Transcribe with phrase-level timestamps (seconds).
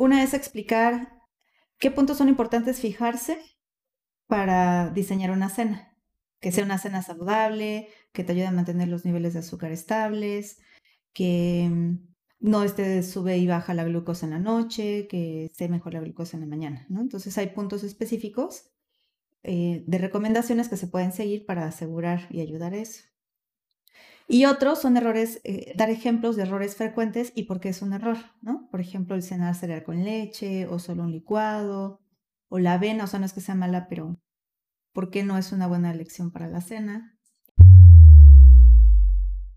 [0.00, 1.12] Una es explicar
[1.76, 3.38] qué puntos son importantes fijarse
[4.26, 5.94] para diseñar una cena.
[6.40, 10.58] Que sea una cena saludable, que te ayude a mantener los niveles de azúcar estables,
[11.12, 11.98] que mm,
[12.38, 16.38] no esté sube y baja la glucosa en la noche, que esté mejor la glucosa
[16.38, 17.02] en la mañana, ¿no?
[17.02, 18.70] Entonces hay puntos específicos
[19.42, 23.09] eh, de recomendaciones que se pueden seguir para asegurar y ayudar a eso.
[24.32, 27.92] Y otros son errores, eh, dar ejemplos de errores frecuentes y por qué es un
[27.92, 28.68] error, ¿no?
[28.70, 32.00] Por ejemplo, el cenar cereal con leche o solo un licuado
[32.48, 34.20] o la avena, o sea, no es que sea mala, pero
[34.92, 37.18] ¿por qué no es una buena elección para la cena?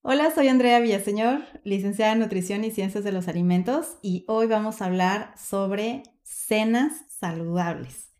[0.02, 4.82] Hola, soy Andrea Villaseñor, licenciada en Nutrición y Ciencias de los Alimentos, y hoy vamos
[4.82, 8.13] a hablar sobre cenas saludables.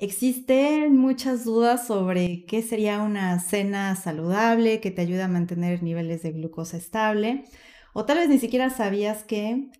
[0.00, 6.22] Existen muchas dudas sobre qué sería una cena saludable que te ayuda a mantener niveles
[6.22, 7.42] de glucosa estable,
[7.94, 9.72] o tal vez ni siquiera sabías que,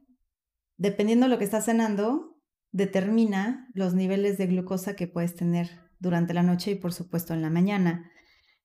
[0.77, 2.37] dependiendo de lo que estás cenando,
[2.73, 5.71] determina los niveles de glucosa que puedes tener
[6.01, 8.11] durante la noche y por supuesto en la mañana.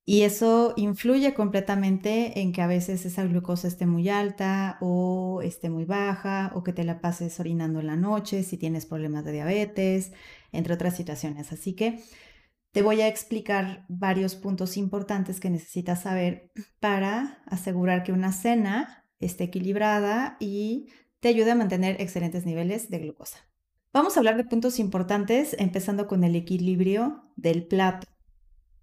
[0.06, 5.70] Y eso influye completamente en que a veces esa glucosa esté muy alta o esté
[5.70, 9.32] muy baja o que te la pases orinando en la noche si tienes problemas de
[9.32, 10.12] diabetes,
[10.54, 11.52] entre otras situaciones.
[11.52, 12.00] Así que
[12.72, 19.06] te voy a explicar varios puntos importantes que necesitas saber para asegurar que una cena
[19.20, 20.88] esté equilibrada y
[21.20, 23.38] te ayude a mantener excelentes niveles de glucosa.
[23.94, 28.08] Vamos a hablar de puntos importantes, empezando con el equilibrio del plato.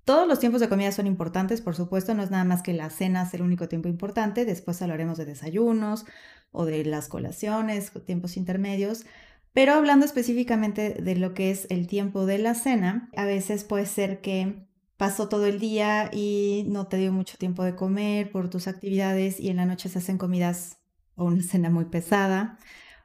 [0.05, 2.91] Todos los tiempos de comida son importantes, por supuesto, no es nada más que la
[2.91, 6.07] cena es el único tiempo importante, después hablaremos de desayunos
[6.53, 9.05] o de las colaciones, tiempos intermedios,
[9.53, 13.87] pero hablando específicamente de lo que es el tiempo de la cena, a veces puede
[13.87, 18.51] ser que pasó todo el día y no te dio mucho tiempo de comer por
[18.51, 20.79] tus actividades y en la noche se hacen comidas
[21.15, 22.59] o una cena muy pesada,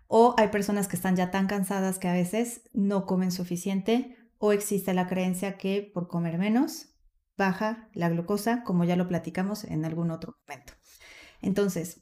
[0.07, 4.51] o hay personas que están ya tan cansadas que a veces no comen suficiente o
[4.51, 6.95] existe la creencia que por comer menos
[7.37, 10.73] baja la glucosa, como ya lo platicamos en algún otro momento.
[11.41, 12.01] Entonces,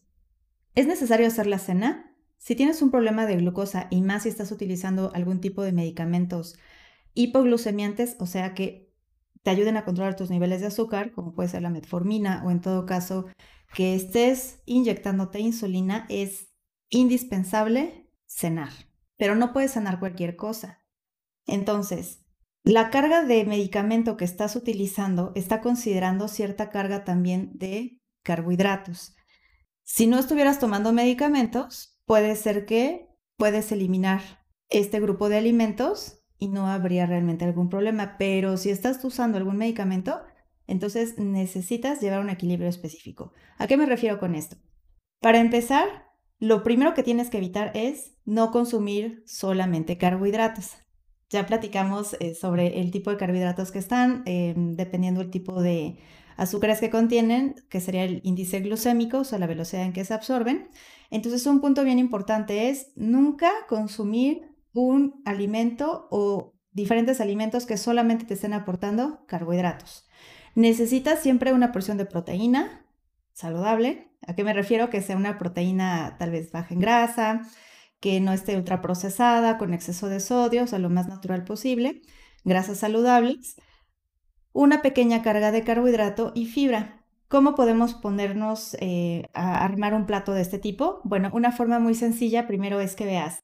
[0.76, 2.13] ¿es necesario hacer la cena?
[2.44, 6.58] Si tienes un problema de glucosa y más si estás utilizando algún tipo de medicamentos
[7.14, 8.92] hipoglucemiantes, o sea que
[9.44, 12.60] te ayuden a controlar tus niveles de azúcar, como puede ser la metformina o en
[12.60, 13.28] todo caso
[13.74, 16.50] que estés inyectándote insulina, es
[16.90, 18.74] indispensable cenar,
[19.16, 20.84] pero no puedes cenar cualquier cosa.
[21.46, 22.26] Entonces,
[22.66, 29.16] la carga de medicamento que estás utilizando está considerando cierta carga también de carbohidratos.
[29.84, 34.22] Si no estuvieras tomando medicamentos, puede ser que puedes eliminar
[34.70, 38.16] este grupo de alimentos y no habría realmente algún problema.
[38.18, 40.22] Pero si estás usando algún medicamento,
[40.68, 43.34] entonces necesitas llevar un equilibrio específico.
[43.58, 44.58] ¿A qué me refiero con esto?
[45.20, 45.88] Para empezar,
[46.40, 50.72] lo primero que tienes que evitar es no consumir solamente carbohidratos.
[51.30, 55.98] Ya platicamos eh, sobre el tipo de carbohidratos que están, em, dependiendo del tipo de
[56.38, 60.14] azúcares que contienen, que sería el índice glucémico, o sea, la velocidad en que se
[60.14, 60.70] absorben.
[61.10, 64.42] Entonces, un punto bien importante es nunca consumir
[64.74, 70.08] un alimento o diferentes alimentos que solamente te estén aportando carbohidratos.
[70.56, 72.86] Necesitas siempre una porción de proteína
[73.34, 74.12] saludable.
[74.26, 74.90] ¿A qué me refiero?
[74.90, 77.42] Que sea una proteína tal vez baja en grasa,
[78.00, 82.02] que no esté ultraprocesada, con exceso de sodio, o sea, lo más natural posible,
[82.44, 83.56] grasas saludables,
[84.54, 87.04] una pequeña carga de carbohidrato y fibra.
[87.28, 91.02] ¿Cómo podemos ponernos eh, a armar un plato de este tipo?
[91.04, 93.44] Bueno, una forma muy sencilla primero es que veas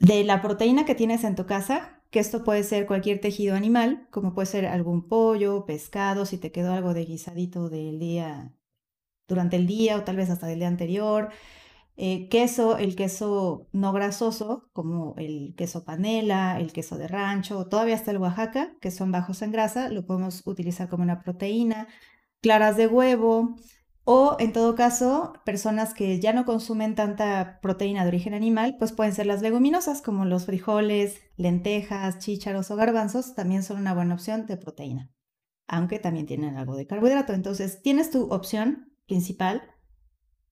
[0.00, 4.08] de la proteína que tienes en tu casa, que esto puede ser cualquier tejido animal,
[4.10, 8.52] como puede ser algún pollo, pescado, si te quedó algo de guisadito del día
[9.28, 11.30] durante el día o tal vez hasta del día anterior,
[12.00, 17.96] eh, queso, el queso no grasoso, como el queso panela, el queso de rancho, todavía
[17.96, 21.88] hasta el Oaxaca, que son bajos en grasa, lo podemos utilizar como una proteína,
[22.40, 23.56] claras de huevo,
[24.04, 28.92] o en todo caso, personas que ya no consumen tanta proteína de origen animal, pues
[28.92, 34.14] pueden ser las leguminosas, como los frijoles, lentejas, chícharos o garbanzos, también son una buena
[34.14, 35.10] opción de proteína,
[35.66, 37.32] aunque también tienen algo de carbohidrato.
[37.32, 39.62] Entonces, tienes tu opción principal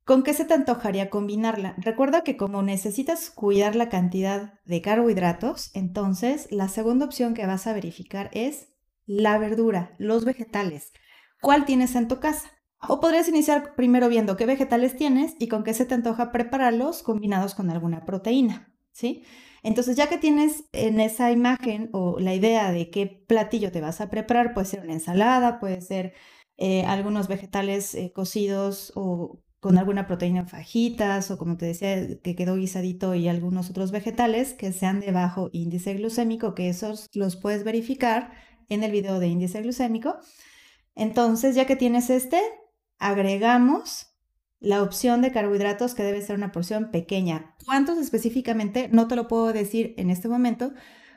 [0.07, 1.75] ¿Con qué se te antojaría combinarla?
[1.79, 7.67] Recuerda que como necesitas cuidar la cantidad de carbohidratos, entonces la segunda opción que vas
[7.67, 8.69] a verificar es
[9.05, 10.93] la verdura, los vegetales.
[11.41, 12.49] ¿Cuál tienes en tu casa?
[12.89, 17.03] O podrías iniciar primero viendo qué vegetales tienes y con qué se te antoja prepararlos
[17.03, 19.25] combinados con alguna proteína, ¿sí?
[19.65, 24.01] Entonces, ya que tienes en esa imagen o la idea de qué platillo te vas
[24.01, 26.15] a preparar, puede ser una ensalada, puede ser
[26.59, 32.21] eh, algunos vegetales eh, cocidos o con alguna proteína en fajitas o como te decía,
[32.23, 37.09] que quedó guisadito y algunos otros vegetales que sean de bajo índice glucémico, que esos
[37.15, 38.31] los puedes verificar
[38.69, 40.19] en el video de índice glucémico.
[40.95, 42.41] Entonces, ya que tienes este,
[43.01, 44.07] agregamos
[44.61, 47.57] la opción de carbohidratos que debe ser una porción pequeña.
[47.65, 48.89] ¿Cuántos específicamente?
[48.93, 50.75] No te lo puedo decir en este momento,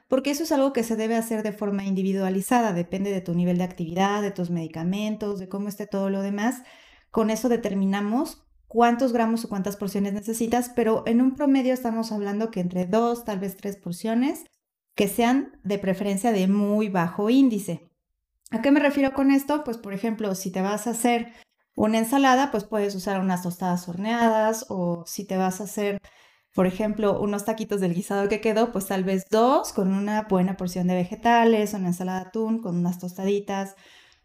[0.08, 3.60] porque eso es algo que se debe hacer de forma individualizada, depende de tu nivel
[3.60, 6.64] de actividad, de tus medicamentos, de cómo esté todo lo demás.
[7.12, 12.52] Con eso determinamos cuántos gramos o cuántas porciones necesitas, pero en un promedio estamos hablando
[12.52, 14.46] que entre dos, tal vez tres porciones,
[14.96, 17.90] que sean de preferencia de muy bajo índice.
[18.52, 19.64] ¿A qué me refiero con esto?
[19.64, 21.34] Pues por ejemplo, si te vas a hacer
[21.76, 26.00] una ensalada, pues puedes usar unas tostadas horneadas o si te vas a hacer,
[26.54, 30.58] por ejemplo, unos taquitos del guisado que quedó, pues tal vez dos con una buena
[30.58, 33.76] porción de vegetales, una ensalada de atún con unas tostaditas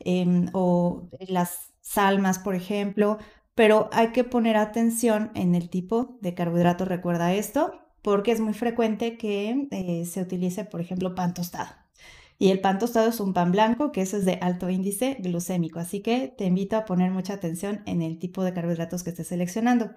[0.01, 3.19] em, o las salmas, por ejemplo.
[3.55, 7.73] Pero hay que poner atención en el tipo de carbohidrato, recuerda esto,
[8.03, 11.71] porque es muy frecuente que eh, se utilice, por ejemplo, pan tostado.
[12.37, 15.79] Y el pan tostado es un pan blanco, que eso es de alto índice glucémico.
[15.79, 19.29] Así que te invito a poner mucha atención en el tipo de carbohidratos que estés
[19.29, 19.93] seleccionando.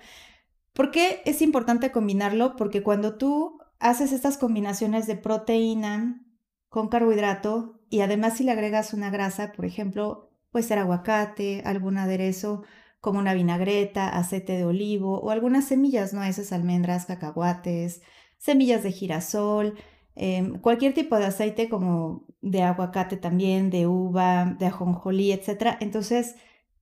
[0.74, 2.56] ¿Por qué es importante combinarlo?
[2.56, 6.24] Porque cuando tú haces estas combinaciones de proteína
[6.70, 11.98] con carbohidrato y además si le agregas una grasa, por ejemplo, puede ser aguacate, algún
[11.98, 12.64] aderezo
[13.00, 18.02] como una vinagreta, aceite de olivo o algunas semillas, nueces, almendras, cacahuates,
[18.38, 19.76] semillas de girasol,
[20.20, 25.78] Em, cualquier tipo de aceite como de aguacate también, de uva, de ajonjolí, etc.
[25.80, 26.36] Entonces,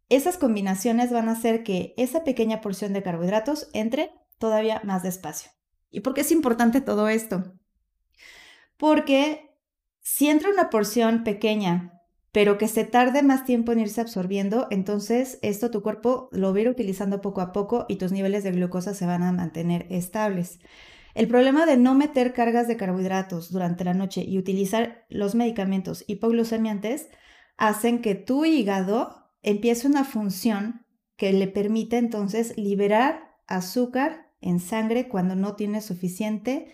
[0.08, 5.52] esas combinaciones van a hacer que esa pequeña porción de carbohidratos entre todavía más despacio.
[5.92, 7.44] ¿Y por qué es importante todo esto?
[8.78, 9.54] Porque
[10.00, 11.95] si entra una porción pequeña,
[12.36, 16.58] pero que se tarde más tiempo en irse absorbiendo, entonces esto tu cuerpo lo va
[16.58, 19.86] a ir utilizando poco a poco y tus niveles de glucosa se van a mantener
[19.90, 20.60] estables.
[21.14, 26.04] El problema de no meter cargas de carbohidratos durante la noche y utilizar los medicamentos
[26.08, 27.08] hipoglucemiantes
[27.56, 30.86] hacen que tu hígado empiece una función
[31.16, 36.68] que le permite entonces liberar azúcar en sangre cuando no tiene suficiente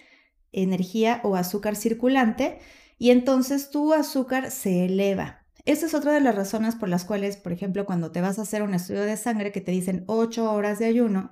[0.52, 2.58] energía o azúcar circulante
[2.98, 5.41] y entonces tu azúcar se eleva.
[5.66, 8.44] Esa es otra de las razones por las cuales, por ejemplo, cuando te vas a
[8.44, 11.32] hacer un estudio de sangre que te dicen 8 horas de ayuno,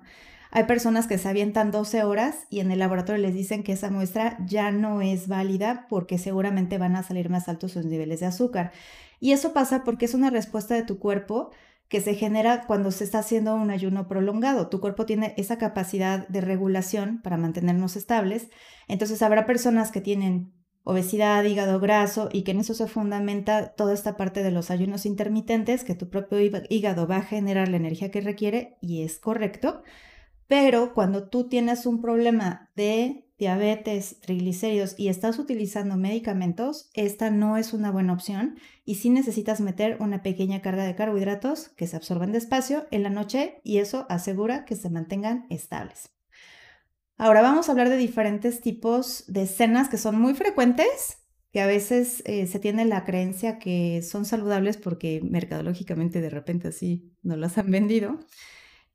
[0.51, 3.91] hay personas que se avientan 12 horas y en el laboratorio les dicen que esa
[3.91, 8.27] muestra ya no es válida porque seguramente van a salir más altos sus niveles de
[8.27, 8.71] azúcar.
[9.19, 11.51] Y eso pasa porque es una respuesta de tu cuerpo
[11.87, 14.69] que se genera cuando se está haciendo un ayuno prolongado.
[14.69, 18.49] Tu cuerpo tiene esa capacidad de regulación para mantenernos estables.
[18.87, 20.53] Entonces habrá personas que tienen
[20.89, 25.05] obesidad, hígado graso y que en eso se fundamenta toda esta parte de los ayunos
[25.05, 26.39] intermitentes, que tu propio
[26.69, 29.83] hígado va a generar la energía que requiere y es correcto.
[30.47, 37.55] Pero cuando tú tienes un problema de diabetes, triglicéridos y estás utilizando medicamentos, esta no
[37.55, 41.95] es una buena opción y sí necesitas meter una pequeña carga de carbohidratos que se
[41.95, 46.18] absorban despacio en la noche y eso asegura que se mantengan estables.
[47.21, 51.17] Ahora vamos a hablar de diferentes tipos de cenas que son muy frecuentes,
[51.51, 56.69] que a veces eh, se tiene la creencia que son saludables porque mercadológicamente de repente
[56.69, 58.19] así no las han vendido.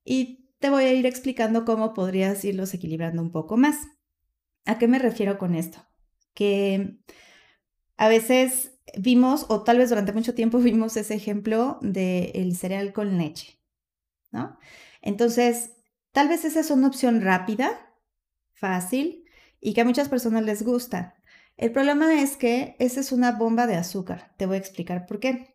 [0.04, 3.76] Y te voy a ir explicando cómo podrías irlos equilibrando un poco más.
[4.64, 5.84] ¿A qué me refiero con esto?
[6.32, 6.96] Que
[7.98, 13.18] a veces vimos, o tal vez durante mucho tiempo vimos ese ejemplo del cereal con
[13.18, 13.60] leche,
[14.32, 14.58] ¿no?
[15.02, 15.72] Entonces,
[16.12, 17.90] tal vez esa es una opción rápida,
[18.64, 19.24] fácil,
[19.60, 21.16] y que a muchas personas les gusta.
[21.58, 24.32] El problema es que esa es una bomba de azúcar.
[24.38, 25.54] Te voy a explicar por qué.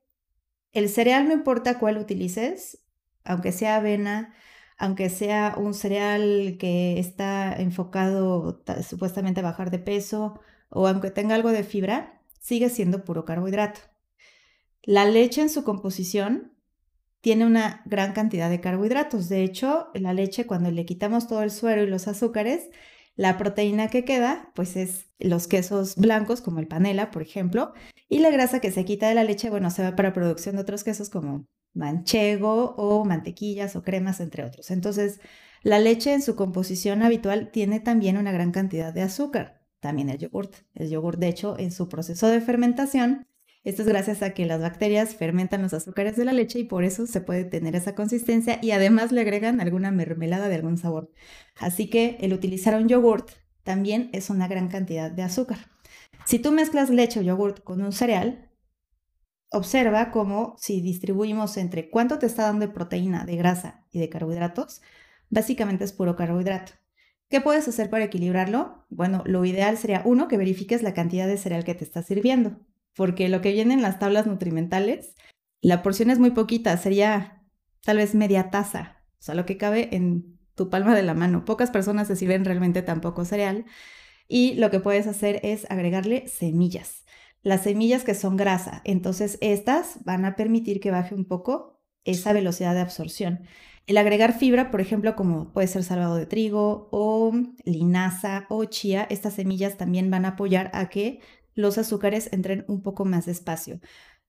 [0.73, 2.85] El cereal no importa cuál utilices,
[3.23, 4.35] aunque sea avena,
[4.77, 10.39] aunque sea un cereal que está enfocado supuestamente a bajar de peso
[10.69, 13.81] o aunque tenga algo de fibra, sigue siendo puro carbohidrato.
[14.83, 16.53] La leche en su composición
[17.21, 19.29] tiene una gran cantidad de carbohidratos.
[19.29, 22.69] De hecho, la leche cuando le quitamos todo el suero y los azúcares,
[23.19, 27.73] la proteína que queda, pues es los quesos blancos como el panela, por ejemplo,
[28.07, 30.61] y la grasa que se quita de la leche, bueno, se va para producción de
[30.61, 34.71] otros quesos como manchego o mantequillas o cremas, entre otros.
[34.71, 35.19] Entonces,
[35.63, 39.65] la leche en su composición habitual tiene también una gran cantidad de azúcar.
[39.81, 40.55] También el yogurt.
[40.73, 43.27] El yogurt, de hecho, en su proceso de fermentación,
[43.63, 46.85] esto es gracias a que las bacterias fermentan los azúcares de la leche y por
[46.85, 51.11] eso se puede tener esa consistencia y además le agregan alguna mermelada de algún sabor.
[51.59, 53.31] Así que el utilizar un yogurt
[53.63, 55.59] también es una gran cantidad de azúcar.
[56.25, 58.49] Si tú mezclas leche o yogurt con un cereal,
[59.51, 64.07] observa cómo si distribuimos entre cuánto te está dando de proteína, de grasa y de
[64.07, 64.81] carbohidratos,
[65.29, 66.73] básicamente es puro carbohidrato.
[67.29, 68.85] ¿Qué puedes hacer para equilibrarlo?
[68.89, 72.59] Bueno, lo ideal sería uno, que verifiques la cantidad de cereal que te está sirviendo,
[72.99, 75.15] porque lo que viene en las tablas nutrimentales,
[75.61, 77.45] la porción es muy poquita, sería
[77.85, 81.45] tal vez media taza, o sea, lo que cabe en tu palma de la mano.
[81.45, 83.63] Pocas personas se sirven realmente tan poco cereal
[84.27, 87.05] y lo que puedes hacer es agregarle semillas
[87.41, 88.81] las semillas que son grasa.
[88.83, 93.45] Entonces, estas van a permitir que baje un poco esa velocidad de absorción.
[93.87, 97.31] El agregar fibra, por ejemplo, como puede ser salvado de trigo o
[97.63, 101.21] linaza o chía, estas semillas también van a apoyar a que
[101.59, 103.79] los azúcares entren un poco más despacio.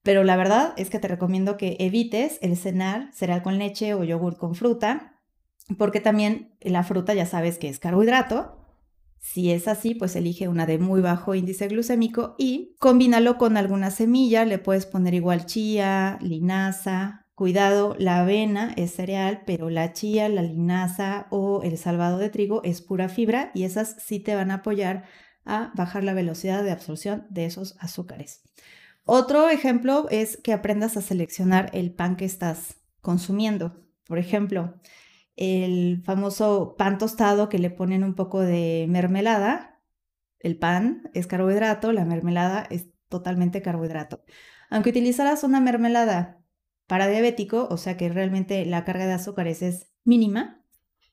[0.02, 4.04] Pero la verdad es que te recomiendo que evites el cenar cereal con leche o
[4.04, 5.20] yogur con fruta,
[5.78, 8.60] porque también la fruta ya sabes que es carbohidrato
[9.20, 13.90] si es así, pues elige una de muy bajo índice glucémico y combínalo con alguna
[13.90, 14.46] semilla.
[14.46, 17.26] Le puedes poner igual chía, linaza.
[17.34, 22.62] Cuidado, la avena es cereal, pero la chía, la linaza o el salvado de trigo
[22.64, 25.04] es pura fibra y esas sí te van a apoyar
[25.44, 28.42] a bajar la velocidad de absorción de esos azúcares.
[29.04, 33.85] Otro ejemplo es que aprendas a seleccionar el pan que estás consumiendo.
[34.06, 34.75] Por ejemplo,
[35.37, 39.80] el famoso pan tostado que le ponen un poco de mermelada.
[40.38, 44.23] El pan es carbohidrato, la mermelada es totalmente carbohidrato.
[44.68, 46.42] Aunque utilizaras una mermelada
[46.87, 50.64] para diabético, o sea que realmente la carga de azúcares es mínima,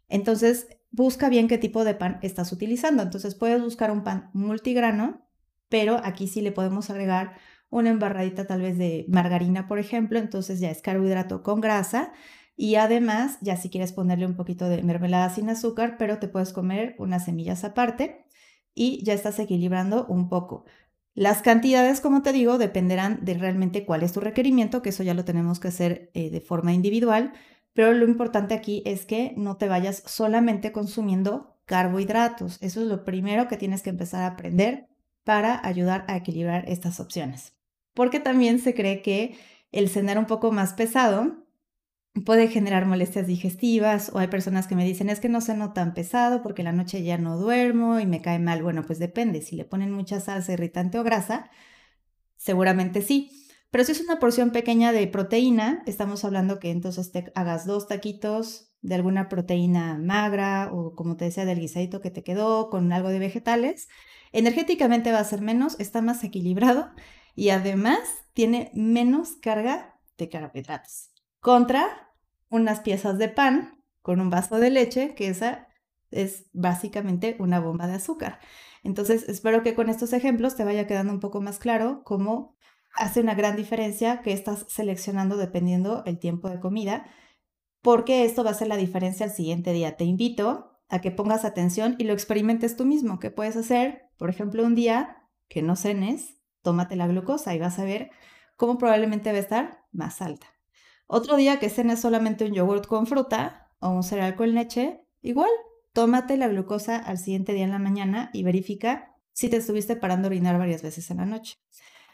[0.07, 3.03] entonces busca bien qué tipo de pan estás utilizando.
[3.03, 5.21] Entonces puedes buscar un pan multigrano,
[5.69, 7.37] pero aquí sí le podemos agregar
[7.69, 12.13] una embarradita tal vez de margarina, por ejemplo, entonces ya es carbohidrato con grasa
[12.55, 16.53] y además, ya si quieres ponerle un poquito de mermelada sin azúcar, pero te puedes
[16.53, 18.25] comer unas semillas aparte
[18.73, 20.65] y ya estás equilibrando un poco.
[21.13, 25.13] Las cantidades, como te digo, dependerán de realmente cuál es tu requerimiento, que eso ya
[25.13, 27.33] lo tenemos que hacer eh, de forma individual,
[27.77, 32.57] pero lo importante aquí es que no te vayas solamente consumiendo carbohidratos.
[32.59, 34.87] Eso es lo primero que tienes que empezar a aprender
[35.23, 37.53] para ayudar a equilibrar estas opciones.
[37.93, 39.37] Porque también se cree que
[39.71, 41.45] el cenar un poco más pesado
[42.25, 45.93] puede generar molestias digestivas o hay personas que me dicen es que no ceno tan
[45.93, 48.63] pesado porque la noche ya no duermo y me cae mal.
[48.63, 51.51] Bueno, pues depende, si le ponen mucha salsa irritante o grasa,
[52.37, 53.46] seguramente sí.
[53.77, 57.87] Pero si es una porción pequeña de proteína, estamos hablando que entonces te hagas dos
[57.87, 62.91] taquitos de alguna proteína magra o como te decía del guisadito que te quedó con
[62.91, 63.87] algo de vegetales,
[64.31, 66.89] energéticamente va a ser menos, está más equilibrado
[67.35, 67.99] y además
[68.33, 71.11] tiene menos carga de carbohidratos.
[71.39, 72.15] Contra
[72.49, 75.67] unas piezas de pan con un vaso de leche, que esa
[76.09, 78.39] es básicamente una bomba de azúcar.
[78.83, 82.56] Entonces, espero que con estos ejemplos te vaya quedando un poco más claro cómo
[82.97, 87.05] hace una gran diferencia que estás seleccionando dependiendo el tiempo de comida,
[87.81, 89.95] porque esto va a ser la diferencia al siguiente día.
[89.95, 93.19] Te invito a que pongas atención y lo experimentes tú mismo.
[93.19, 94.09] ¿Qué puedes hacer?
[94.17, 98.09] Por ejemplo, un día que no cenes, tómate la glucosa y vas a ver
[98.55, 100.47] cómo probablemente va a estar más alta.
[101.05, 105.49] Otro día que cenes solamente un yogurt con fruta o un cereal con leche, igual,
[105.93, 110.27] tómate la glucosa al siguiente día en la mañana y verifica si te estuviste parando
[110.27, 111.55] a orinar varias veces en la noche.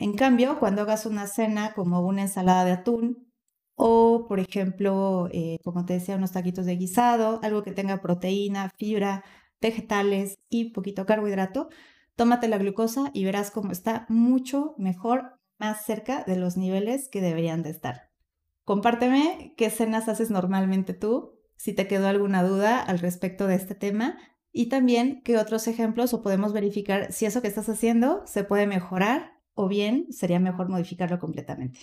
[0.03, 3.31] En cambio, cuando hagas una cena como una ensalada de atún
[3.73, 8.69] o, por ejemplo, eh, como te decía, unos taquitos de guisado, algo que tenga proteína,
[8.77, 9.23] fibra,
[9.61, 11.69] vegetales y poquito carbohidrato,
[12.17, 17.21] tómate la glucosa y verás cómo está mucho mejor, más cerca de los niveles que
[17.21, 18.09] deberían de estar.
[18.65, 23.73] Compárteme qué cenas haces normalmente tú, si te quedó alguna duda al respecto de este
[23.73, 24.17] tema
[24.51, 28.67] y también qué otros ejemplos o podemos verificar si eso que estás haciendo se puede
[28.67, 31.79] mejorar o bien sería mejor modificarlo completamente.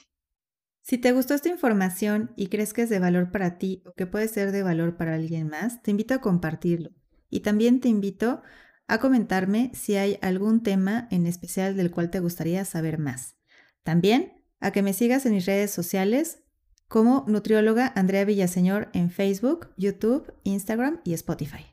[0.83, 4.07] Si te gustó esta información y crees que es de valor para ti o que
[4.07, 6.91] puede ser de valor para alguien más, te invito a compartirlo.
[7.29, 8.43] Y también te invito
[8.89, 13.37] a comentarme si hay algún tema en especial del cual te gustaría saber más.
[13.85, 16.43] También a que me sigas en mis redes sociales
[16.89, 21.70] como nutrióloga Andrea Villaseñor en Facebook, YouTube, Instagram y Spotify.